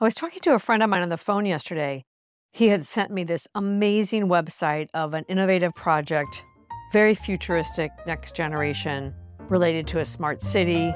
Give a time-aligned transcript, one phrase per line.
[0.00, 2.04] I was talking to a friend of mine on the phone yesterday.
[2.50, 6.44] He had sent me this amazing website of an innovative project,
[6.92, 9.14] very futuristic, next generation,
[9.48, 10.92] related to a smart city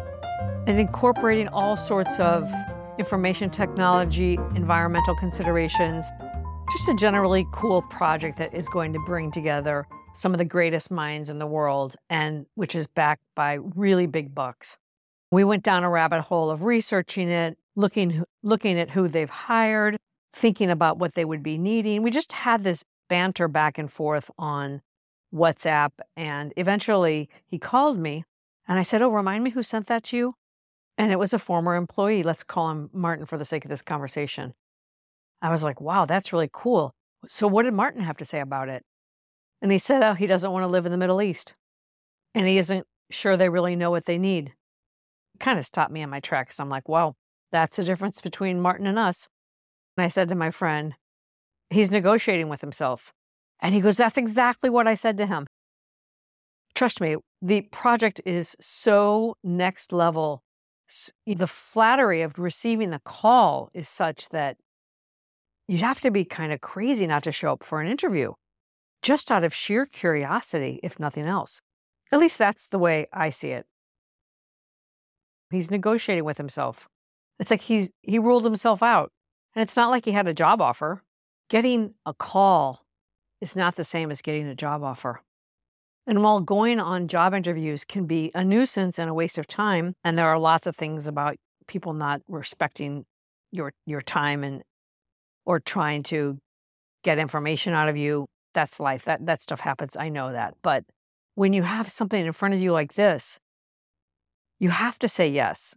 [0.66, 2.50] and incorporating all sorts of
[2.98, 6.04] information technology, environmental considerations.
[6.72, 10.90] Just a generally cool project that is going to bring together some of the greatest
[10.90, 14.76] minds in the world and which is backed by really big bucks.
[15.30, 19.96] We went down a rabbit hole of researching it, looking looking at who they've hired,
[20.34, 22.02] thinking about what they would be needing.
[22.02, 24.82] We just had this banter back and forth on
[25.32, 28.24] WhatsApp and eventually he called me
[28.66, 30.34] and I said, "Oh, remind me who sent that to you?"
[30.98, 32.22] And it was a former employee.
[32.22, 34.54] Let's call him Martin for the sake of this conversation.
[35.40, 36.92] I was like, wow, that's really cool.
[37.26, 38.84] So, what did Martin have to say about it?
[39.62, 41.54] And he said, oh, he doesn't want to live in the Middle East.
[42.34, 44.52] And he isn't sure they really know what they need.
[45.34, 46.60] It kind of stopped me in my tracks.
[46.60, 47.14] I'm like, wow,
[47.52, 49.28] that's the difference between Martin and us.
[49.96, 50.94] And I said to my friend,
[51.70, 53.12] he's negotiating with himself.
[53.60, 55.46] And he goes, that's exactly what I said to him.
[56.74, 60.42] Trust me, the project is so next level
[61.26, 64.56] the flattery of receiving the call is such that
[65.66, 68.32] you'd have to be kind of crazy not to show up for an interview,
[69.02, 71.60] just out of sheer curiosity, if nothing else.
[72.10, 73.66] At least that's the way I see it.
[75.50, 76.88] He's negotiating with himself.
[77.38, 79.12] It's like he's he ruled himself out.
[79.54, 81.02] And it's not like he had a job offer.
[81.48, 82.84] Getting a call
[83.40, 85.22] is not the same as getting a job offer.
[86.06, 89.94] And while going on job interviews can be a nuisance and a waste of time,
[90.04, 93.04] and there are lots of things about people not respecting
[93.52, 94.62] your your time and
[95.44, 96.38] or trying to
[97.04, 99.04] get information out of you, that's life.
[99.04, 99.96] That that stuff happens.
[99.96, 100.54] I know that.
[100.62, 100.84] But
[101.34, 103.38] when you have something in front of you like this,
[104.58, 105.74] you have to say yes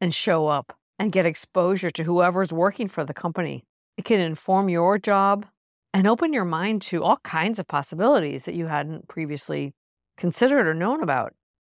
[0.00, 3.64] and show up and get exposure to whoever's working for the company.
[3.96, 5.46] It can inform your job
[5.92, 9.72] and open your mind to all kinds of possibilities that you hadn't previously
[10.16, 11.34] considered or known about.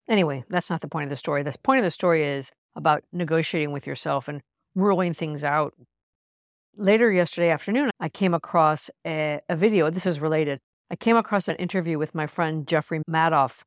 [0.09, 1.44] Anyway, that's not the point of the story.
[1.44, 4.42] The point of the story is about negotiating with yourself and
[4.75, 5.74] ruling things out.
[6.75, 9.90] Later yesterday afternoon, I came across a, a video.
[9.90, 10.59] This is related.
[10.92, 13.62] I came across an interview with my friend Jeffrey Madoff.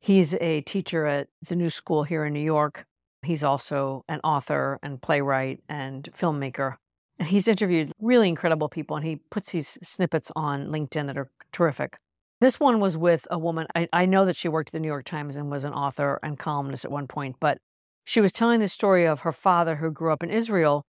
[0.00, 2.84] He's a teacher at the New School here in New York.
[3.22, 6.76] He's also an author and playwright and filmmaker.
[7.18, 11.30] And he's interviewed really incredible people and he puts these snippets on LinkedIn that are
[11.52, 11.96] terrific.
[12.40, 13.66] This one was with a woman.
[13.74, 16.20] I, I know that she worked at the New York Times and was an author
[16.22, 17.58] and columnist at one point, but
[18.04, 20.86] she was telling the story of her father who grew up in Israel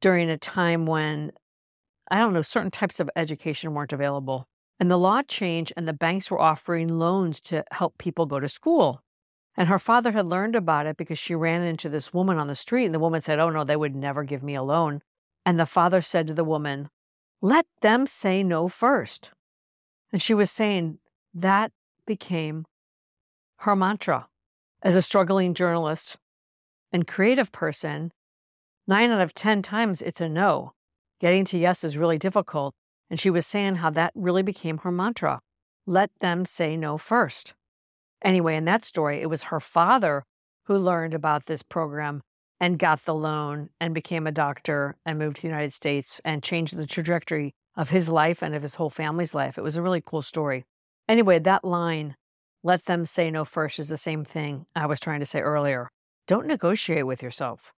[0.00, 1.32] during a time when,
[2.10, 4.46] I don't know, certain types of education weren't available.
[4.78, 8.48] And the law changed, and the banks were offering loans to help people go to
[8.48, 9.02] school.
[9.56, 12.54] And her father had learned about it because she ran into this woman on the
[12.54, 15.02] street, and the woman said, Oh, no, they would never give me a loan.
[15.44, 16.90] And the father said to the woman,
[17.40, 19.32] Let them say no first.
[20.12, 20.98] And she was saying
[21.34, 21.72] that
[22.06, 22.66] became
[23.58, 24.28] her mantra.
[24.82, 26.16] As a struggling journalist
[26.92, 28.12] and creative person,
[28.86, 30.74] nine out of 10 times it's a no.
[31.18, 32.74] Getting to yes is really difficult.
[33.08, 35.40] And she was saying how that really became her mantra
[35.86, 37.54] let them say no first.
[38.26, 40.24] Anyway, in that story, it was her father
[40.64, 42.20] who learned about this program
[42.58, 46.42] and got the loan and became a doctor and moved to the United States and
[46.42, 49.56] changed the trajectory of his life and of his whole family's life.
[49.56, 50.64] It was a really cool story.
[51.08, 52.16] Anyway, that line,
[52.64, 55.88] let them say no first, is the same thing I was trying to say earlier.
[56.26, 57.70] Don't negotiate with yourself.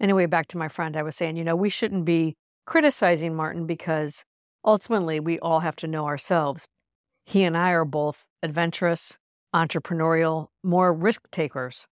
[0.00, 2.34] Anyway, back to my friend, I was saying, you know, we shouldn't be
[2.66, 4.24] criticizing Martin because
[4.64, 6.66] ultimately we all have to know ourselves.
[7.24, 9.16] He and I are both adventurous,
[9.54, 11.86] entrepreneurial, more risk takers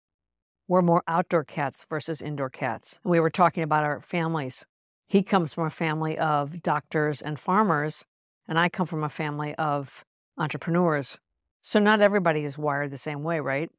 [0.68, 2.98] we're more outdoor cats versus indoor cats.
[3.04, 4.66] We were talking about our families.
[5.06, 8.04] He comes from a family of doctors and farmers,
[8.48, 10.04] and I come from a family of
[10.38, 11.18] entrepreneurs.
[11.62, 13.70] So not everybody is wired the same way, right?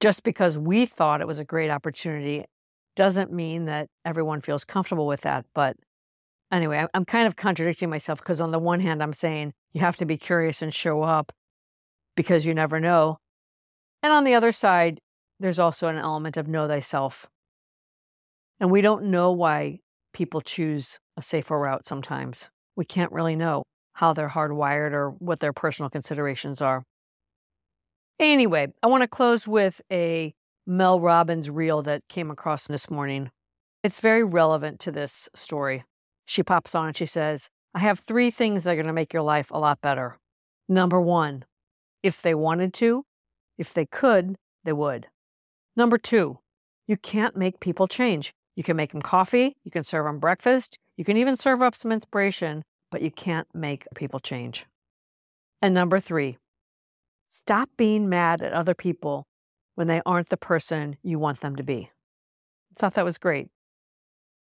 [0.00, 2.44] Just because we thought it was a great opportunity
[2.96, 5.46] doesn't mean that everyone feels comfortable with that.
[5.54, 5.76] But
[6.50, 9.96] anyway, I'm kind of contradicting myself because on the one hand, I'm saying you have
[9.98, 11.32] to be curious and show up
[12.18, 13.16] because you never know.
[14.02, 14.98] And on the other side,
[15.38, 17.28] there's also an element of know thyself.
[18.58, 19.78] And we don't know why
[20.12, 22.50] people choose a safer route sometimes.
[22.74, 23.62] We can't really know
[23.92, 26.82] how they're hardwired or what their personal considerations are.
[28.18, 30.34] Anyway, I want to close with a
[30.66, 33.30] Mel Robbins reel that came across this morning.
[33.84, 35.84] It's very relevant to this story.
[36.24, 39.12] She pops on and she says, I have three things that are going to make
[39.12, 40.18] your life a lot better.
[40.68, 41.44] Number one,
[42.02, 43.04] if they wanted to,
[43.56, 45.08] if they could, they would.
[45.76, 46.38] Number two,
[46.86, 48.32] you can't make people change.
[48.56, 51.76] You can make them coffee, you can serve them breakfast, you can even serve up
[51.76, 54.66] some inspiration, but you can't make people change.
[55.62, 56.38] And number three,
[57.28, 59.26] stop being mad at other people
[59.76, 61.90] when they aren't the person you want them to be.
[62.72, 63.48] I thought that was great.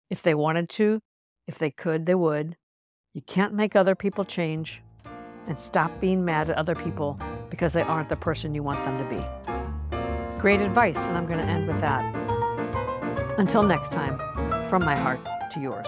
[0.10, 1.00] If they wanted to,
[1.46, 2.56] if they could, they would.
[3.14, 4.82] You can't make other people change.
[5.48, 8.98] And stop being mad at other people because they aren't the person you want them
[8.98, 10.40] to be.
[10.40, 12.04] Great advice, and I'm going to end with that.
[13.38, 14.18] Until next time,
[14.68, 15.20] from my heart
[15.52, 15.88] to yours.